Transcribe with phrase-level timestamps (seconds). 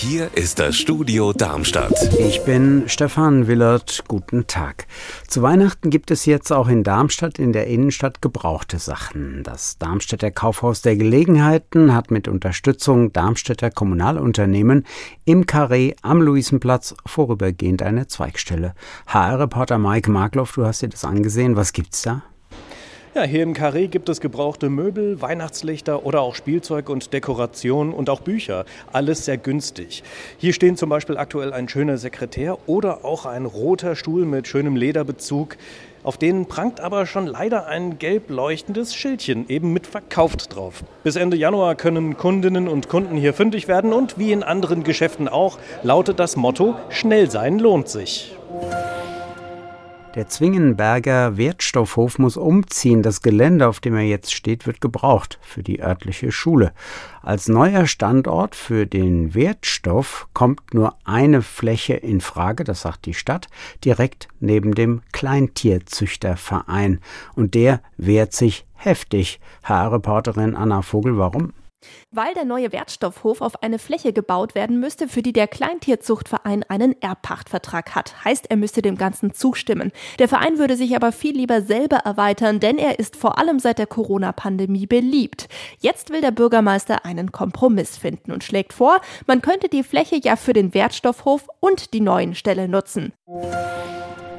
[0.00, 1.92] Hier ist das Studio Darmstadt.
[2.20, 4.04] Ich bin Stefan Willert.
[4.06, 4.86] Guten Tag.
[5.26, 9.42] Zu Weihnachten gibt es jetzt auch in Darmstadt in der Innenstadt gebrauchte Sachen.
[9.42, 14.86] Das Darmstädter Kaufhaus der Gelegenheiten hat mit Unterstützung Darmstädter Kommunalunternehmen
[15.24, 18.74] im Carré am Luisenplatz vorübergehend eine Zweigstelle.
[19.08, 21.56] HR-Reporter Mike Markloff, du hast dir das angesehen.
[21.56, 22.22] Was gibt's da?
[23.18, 28.10] Ja, hier im Carré gibt es gebrauchte Möbel, Weihnachtslichter oder auch Spielzeug und Dekoration und
[28.10, 28.64] auch Bücher.
[28.92, 30.04] Alles sehr günstig.
[30.36, 34.76] Hier stehen zum Beispiel aktuell ein schöner Sekretär oder auch ein roter Stuhl mit schönem
[34.76, 35.56] Lederbezug.
[36.04, 40.84] Auf denen prangt aber schon leider ein gelb leuchtendes Schildchen, eben mit verkauft drauf.
[41.02, 45.26] Bis Ende Januar können Kundinnen und Kunden hier fündig werden und wie in anderen Geschäften
[45.26, 48.36] auch, lautet das Motto, schnell sein lohnt sich.
[50.14, 53.02] Der Zwingenberger Wertstoffhof muss umziehen.
[53.02, 56.72] Das Gelände, auf dem er jetzt steht, wird gebraucht für die örtliche Schule.
[57.22, 63.14] Als neuer Standort für den Wertstoff kommt nur eine Fläche in Frage, das sagt die
[63.14, 63.48] Stadt,
[63.84, 67.00] direkt neben dem Kleintierzüchterverein.
[67.34, 69.40] Und der wehrt sich heftig.
[69.62, 71.52] Herr Reporterin Anna Vogel, warum?
[72.10, 77.00] Weil der neue Wertstoffhof auf eine Fläche gebaut werden müsste, für die der Kleintierzuchtverein einen
[77.00, 78.24] Erbpachtvertrag hat.
[78.24, 79.92] Heißt, er müsste dem Ganzen zustimmen.
[80.18, 83.78] Der Verein würde sich aber viel lieber selber erweitern, denn er ist vor allem seit
[83.78, 85.48] der Corona-Pandemie beliebt.
[85.78, 90.36] Jetzt will der Bürgermeister einen Kompromiss finden und schlägt vor, man könnte die Fläche ja
[90.36, 93.12] für den Wertstoffhof und die neuen Ställe nutzen.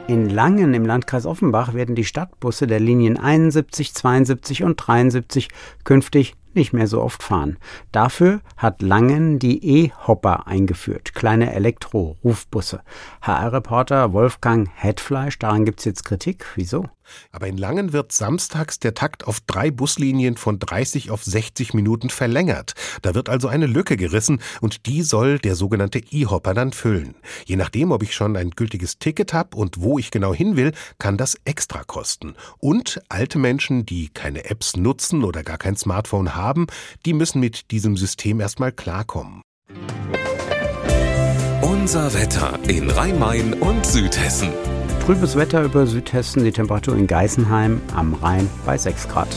[0.08, 5.50] In Langen im Landkreis Offenbach werden die Stadtbusse der Linien 71, 72 und 73
[5.84, 7.58] künftig nicht mehr so oft fahren.
[7.92, 12.82] Dafür hat Langen die E-Hopper eingeführt, kleine Elektro-Rufbusse.
[13.22, 16.46] HR-Reporter Wolfgang Hetfleisch, daran gibt es jetzt Kritik.
[16.56, 16.86] Wieso?
[17.32, 22.10] Aber in Langen wird samstags der Takt auf drei Buslinien von 30 auf 60 Minuten
[22.10, 22.74] verlängert.
[23.02, 27.16] Da wird also eine Lücke gerissen und die soll der sogenannte E-Hopper dann füllen.
[27.46, 30.74] Je nachdem, ob ich schon ein gültiges Ticket habe und wo ich genau hin will,
[30.98, 32.36] kann das extra kosten.
[32.60, 36.68] Und alte Menschen, die keine Apps nutzen oder gar kein Smartphone haben,
[37.06, 39.42] die müssen mit diesem System erstmal klarkommen.
[41.90, 44.50] Unser Wetter in Rhein-Main und Südhessen.
[45.04, 49.28] Trübes Wetter über Südhessen, die Temperatur in Geisenheim am Rhein bei 6 Grad.